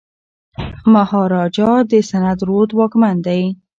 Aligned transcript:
مهاراجا 0.93 1.71
د 1.91 1.93
سند 2.09 2.39
رود 2.47 2.69
واکمن 2.79 3.15
دی. 3.25 3.41